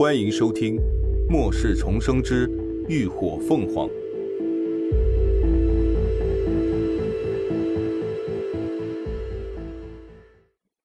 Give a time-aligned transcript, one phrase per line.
[0.00, 0.76] 欢迎收听
[1.28, 2.50] 《末世重生之
[2.88, 3.86] 浴火凤凰》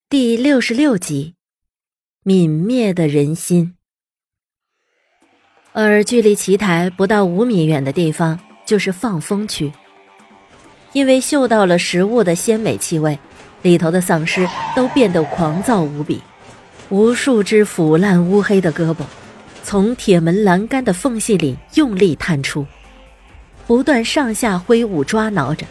[0.10, 1.36] 第六十六集
[2.30, 3.74] 《泯灭的人心》。
[5.72, 9.72] 而距离奇台不到五米远的地方，就是放风区。
[10.92, 13.18] 因为嗅到了食物的鲜美气味，
[13.62, 14.46] 里头的丧尸
[14.76, 16.20] 都变得狂躁无比。
[16.90, 18.98] 无数只腐烂乌黑的胳膊，
[19.64, 22.66] 从铁门栏杆的缝隙里用力探出，
[23.66, 25.66] 不断上下挥舞抓挠着，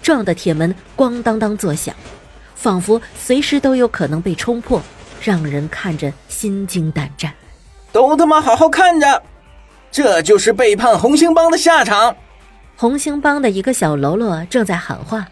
[0.00, 1.94] 撞的铁门咣当当作响，
[2.54, 4.80] 仿佛随时都有可能被冲破，
[5.20, 7.32] 让人看着心惊胆战。
[7.90, 9.22] 都他妈好好看着，
[9.90, 12.14] 这就是背叛红星帮的下场！
[12.76, 15.26] 红星帮的一个小喽啰正在喊话，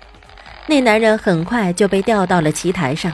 [0.67, 3.13] 那男人很快就被调到了棋台上，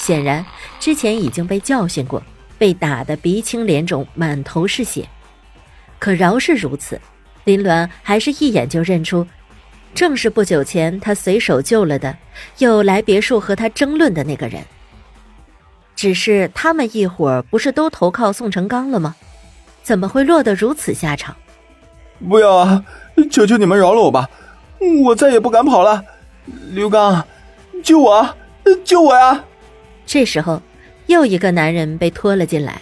[0.00, 0.44] 显然。
[0.80, 2.22] 之前已经被教训过，
[2.58, 5.06] 被打得鼻青脸肿、满头是血。
[5.98, 6.98] 可饶是如此，
[7.44, 9.26] 林鸾还是一眼就认出，
[9.94, 12.16] 正是不久前他随手救了的，
[12.58, 14.64] 又来别墅和他争论的那个人。
[15.94, 19.14] 只是他们一伙儿不是都投靠宋成刚了吗？
[19.82, 21.36] 怎么会落得如此下场？
[22.26, 22.84] 不要啊！
[23.30, 24.30] 求求你们饶了我吧，
[25.04, 26.02] 我再也不敢跑了。
[26.70, 27.22] 刘刚，
[27.82, 28.36] 救我！
[28.84, 29.44] 救我呀！
[30.10, 30.60] 这时候。
[31.06, 32.80] 又一个男人被拖了进来，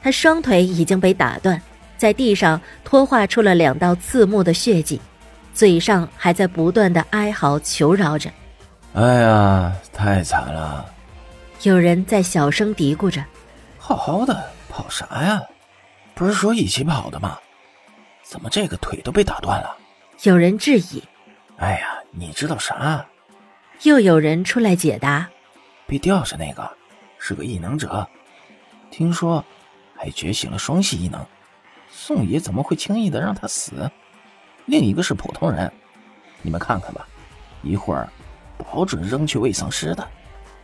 [0.00, 1.60] 他双腿已经被打断，
[1.96, 5.00] 在地上拖画出了两道刺目的血迹，
[5.52, 8.30] 嘴上还在不断的哀嚎求饶着
[8.94, 10.86] ：“哎呀，太惨了！”
[11.62, 13.24] 有人在小声嘀咕着
[13.78, 15.42] ：“好好的跑啥呀？
[16.14, 17.36] 不是说一起跑的吗？
[18.22, 19.76] 怎么这个腿都被打断了？”
[20.22, 21.02] 有人质疑
[21.58, 23.04] ：“哎呀，你知道啥？”
[23.82, 25.28] 又有人出来解答
[25.86, 26.70] ：“被吊着那个。”
[27.18, 28.06] 是个异能者，
[28.90, 29.44] 听说
[29.96, 31.26] 还觉醒了双系异能。
[31.90, 33.90] 宋爷怎么会轻易的让他死？
[34.66, 35.72] 另一个是普通人，
[36.42, 37.08] 你们看看吧，
[37.62, 38.08] 一会儿
[38.58, 40.06] 保准扔去喂丧尸的。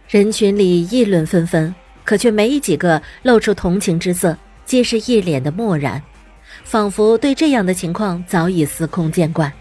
[0.09, 6.01] 人群里议论纷纷，可却没几个露出同情之色，皆是一脸的漠然，
[6.63, 9.53] 仿佛对这样的情况早已司空见惯。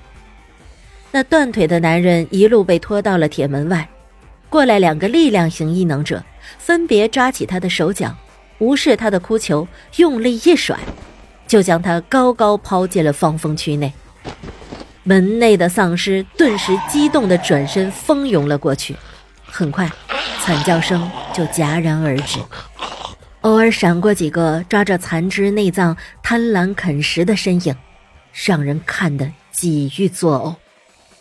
[1.10, 3.90] 那断腿的男人一路被拖到了铁门外。
[4.52, 6.22] 过来两个力量型异能者，
[6.58, 8.14] 分别抓起他的手脚，
[8.58, 10.78] 无视他的哭求，用力一甩，
[11.48, 13.94] 就将他高高抛进了放风区内。
[15.04, 18.94] 门内的丧尸顿时激动的转身蜂拥了过去，
[19.46, 19.90] 很快，
[20.42, 22.38] 惨叫声就戛然而止，
[23.42, 27.74] 偶尔闪过几个抓着残肢内脏贪婪啃食的身影，
[28.34, 30.56] 让人看得几欲作呕。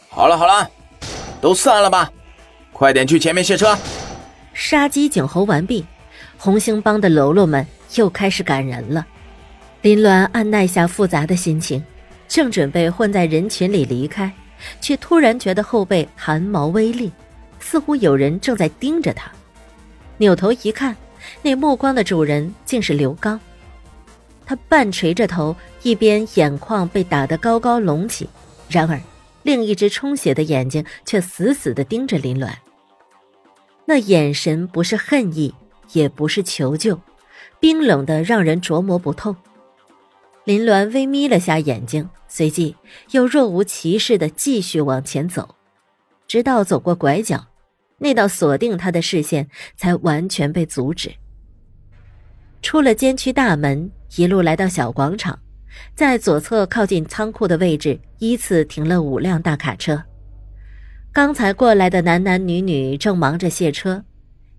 [0.09, 0.69] 好了好了，
[1.41, 2.11] 都散了吧。
[2.81, 3.79] 快点去前面卸车！
[4.55, 5.85] 杀鸡儆猴完毕，
[6.39, 9.07] 红星帮的喽啰们又开始赶人了。
[9.83, 11.85] 林鸾按耐下复杂的心情，
[12.27, 14.33] 正准备混在人群里离开，
[14.81, 17.13] 却突然觉得后背寒毛微立，
[17.59, 19.31] 似乎有人正在盯着他。
[20.17, 20.97] 扭头一看，
[21.43, 23.39] 那目光的主人竟是刘刚。
[24.47, 28.27] 他半垂着头，一边眼眶被打得高高隆起，
[28.71, 28.99] 然而
[29.43, 32.51] 另一只充血的眼睛却死死地盯着林鸾。
[33.91, 35.53] 那眼神不是恨意，
[35.95, 37.01] 也不是求救，
[37.59, 39.35] 冰冷的让人琢磨不透。
[40.45, 42.77] 林鸾微眯了下眼睛，随即
[43.11, 45.57] 又若无其事的继续往前走，
[46.29, 47.49] 直到走过拐角，
[47.99, 51.11] 那道锁定他的视线才完全被阻止。
[52.63, 55.37] 出了监区大门，一路来到小广场，
[55.97, 60.01] 在左侧靠近仓库的位置，依次停了五辆大卡车。
[61.13, 64.05] 刚才过来的男男女女正忙着卸车，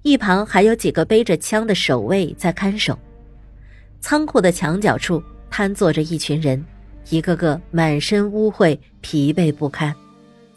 [0.02, 2.98] 一旁还有几个背着枪的守卫在看守。
[4.02, 6.62] 仓库的墙角处瘫坐着一群人，
[7.10, 9.96] 一个个满身污秽、疲惫不堪，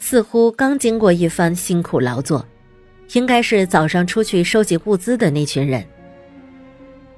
[0.00, 2.44] 似乎刚经过一番辛苦劳作，
[3.12, 5.84] 应该是早上出去收集物资的那群人。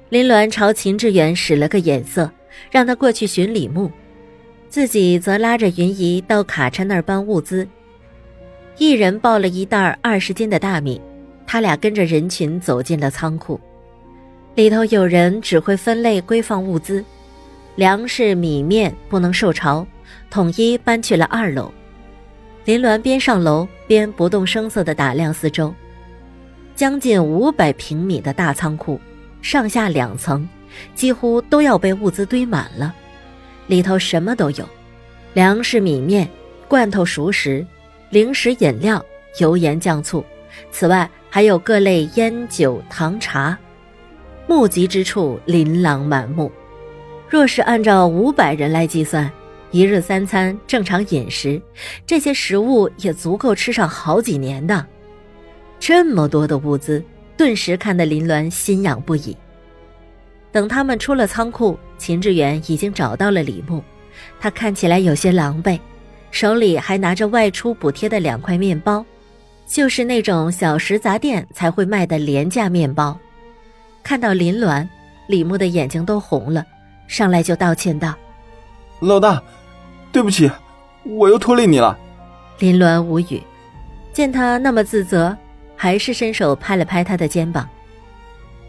[0.09, 2.31] 林鸾朝秦志远使了个眼色，
[2.69, 3.89] 让他过去寻李牧，
[4.69, 7.67] 自己则拉着云姨到卡车那儿搬物资。
[8.79, 11.01] 一人抱了一袋二十斤的大米，
[11.47, 13.59] 他俩跟着人群走进了仓库，
[14.53, 17.03] 里头有人指挥分类归放物资，
[17.75, 19.85] 粮食米面不能受潮，
[20.29, 21.73] 统一搬去了二楼。
[22.65, 25.73] 林鸾边上楼边不动声色地打量四周，
[26.75, 29.01] 将近五百平米的大仓库，
[29.41, 30.47] 上下两层，
[30.93, 32.93] 几乎都要被物资堆满了，
[33.65, 34.69] 里头什么都有，
[35.33, 36.29] 粮食米面、
[36.67, 37.65] 罐头熟食。
[38.09, 39.03] 零食、饮料、
[39.39, 40.23] 油盐酱醋，
[40.71, 43.57] 此外还有各类烟酒、糖茶。
[44.47, 46.51] 目及之处琳琅满目。
[47.29, 49.29] 若是按照五百人来计算，
[49.71, 51.61] 一日三餐正常饮食，
[52.05, 54.85] 这些食物也足够吃上好几年的。
[55.77, 57.03] 这么多的物资，
[57.35, 59.35] 顿时看得林鸾心痒不已。
[60.49, 63.83] 等他们出了仓库，秦志远已经找到了李牧，
[64.39, 65.77] 他看起来有些狼狈，
[66.37, 69.03] 手里还拿着外出补贴的两块面包，
[69.65, 73.17] 就是那种小食杂店才会卖的廉价面包。
[74.03, 74.87] 看到林鸾，
[75.27, 76.63] 李牧的眼睛都红了。
[77.07, 78.13] 上来就道歉道
[79.01, 79.41] ：“老大，
[80.11, 80.47] 对不起，
[81.05, 81.97] 我又拖累你了。”
[82.59, 83.41] 林鸾无语，
[84.13, 85.35] 见他那么自责，
[85.75, 87.67] 还是伸手拍了拍他的肩膀：“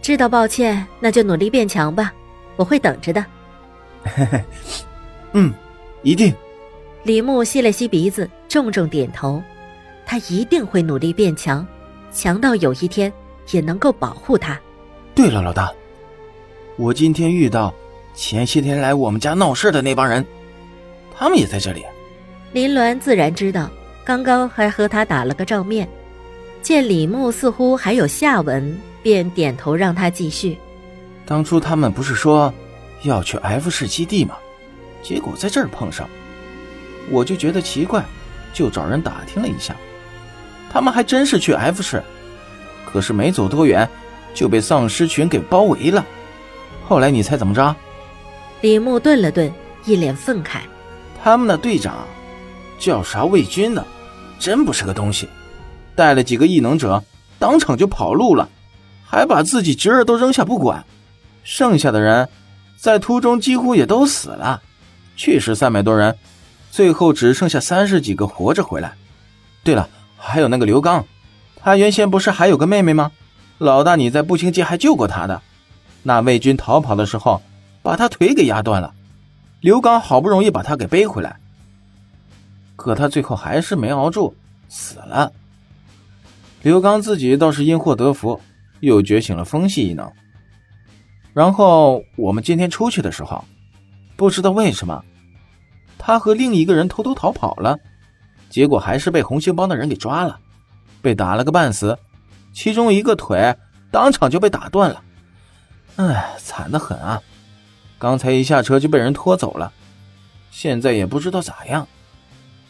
[0.01, 2.15] 知道抱歉，那就努力变强吧，
[2.57, 3.23] 我会等着的。
[4.17, 4.43] ”“嘿嘿
[5.35, 5.53] 嗯，
[6.03, 6.35] 一定。”
[7.09, 9.43] 李牧吸了吸鼻子，重重点头
[10.05, 11.67] ：“他一定会努力变强，
[12.13, 13.11] 强到有一天
[13.51, 14.61] 也能够保护他。”
[15.17, 15.73] 对了，老大，
[16.77, 17.75] 我今天遇到。
[18.15, 20.23] 前些天来我们家闹事的那帮人，
[21.17, 21.83] 他们也在这里。
[22.53, 23.71] 林鸾自然知道，
[24.05, 25.89] 刚刚还和他打了个照面，
[26.61, 30.59] 见李牧似乎还有下文，便点头让他继续。
[31.25, 32.53] 当初他们不是说
[33.05, 34.37] 要去 F 市基地吗？
[35.03, 36.07] 结果在这儿碰上，
[37.11, 38.05] 我就觉得奇怪，
[38.53, 39.75] 就找人打听了一下，
[40.71, 42.03] 他们还真是去 F 市，
[42.87, 43.89] 可是没走多远
[44.35, 46.05] 就被丧尸群给包围了。
[46.87, 47.75] 后来你猜怎么着？
[48.61, 49.53] 李牧顿了顿，
[49.85, 50.61] 一脸愤慨
[51.23, 52.07] ：“他们的队长
[52.79, 53.85] 叫啥魏军呢？
[54.39, 55.29] 真不是个东西，
[55.95, 57.03] 带了几个异能者，
[57.39, 58.49] 当场就跑路了，
[59.05, 60.85] 还把自己侄儿都扔下不管。
[61.45, 62.29] 剩下的人
[62.77, 64.63] 在途中几乎也都死了，
[65.17, 66.17] 去时三百多人，
[66.71, 68.95] 最后只剩下三十几个活着回来。
[69.63, 71.05] 对了，还有那个刘刚，
[71.57, 73.13] 他原先不是还有个妹妹吗？
[73.59, 75.43] 老大你在步行街还救过他的。
[76.03, 77.41] 那魏军逃跑的时候。”
[77.81, 78.93] 把他腿给压断了，
[79.61, 81.37] 刘刚好不容易把他给背回来，
[82.77, 84.35] 可他最后还是没熬住，
[84.69, 85.33] 死了。
[86.61, 88.39] 刘刚自己倒是因祸得福，
[88.81, 90.13] 又觉醒了风系异能。
[91.33, 93.43] 然后我们今天出去的时候，
[94.17, 95.03] 不知道为什么，
[96.09, 97.79] 他和另一个人偷偷逃跑了，
[98.49, 100.41] 结果还是被红星帮的人给抓了，
[101.03, 101.99] 被打了个半死，
[102.55, 103.55] 其中一个腿
[103.91, 105.03] 当场就被打断了，
[105.97, 107.21] 哎，惨的很啊！
[107.99, 109.71] 刚才一下车就被人拖走了，
[110.51, 111.87] 现在也不知道咋样。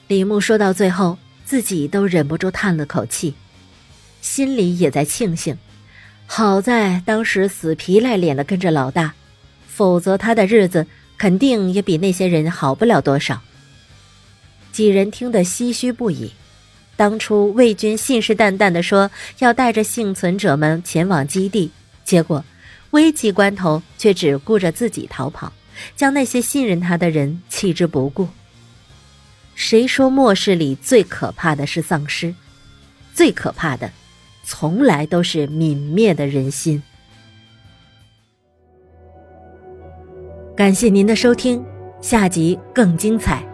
[0.09, 3.37] 李牧说到最后，自己都忍不住叹了口气，
[4.21, 5.57] 心里也在庆幸，
[6.27, 9.15] 好在当时死皮赖脸的跟着老大，
[9.69, 10.85] 否则他的日子
[11.19, 13.43] 肯定也比那些人好不了多少。
[14.73, 16.33] 几人听得唏嘘不已，
[16.97, 19.11] 当初魏军信誓旦旦的说
[19.41, 21.71] 要带着幸存者们前往基地，
[22.05, 22.45] 结果。
[22.93, 25.53] 危急关头，却只顾着自己逃跑，
[25.95, 28.29] 将那些信任他的人弃之不顾。
[29.55, 32.35] 谁说末世里最可怕的是丧尸？
[33.13, 33.91] 最可怕的，
[34.43, 36.83] 从来都是泯灭的人心。
[40.59, 41.65] 感谢您的收听，
[42.01, 43.48] 下集更精彩。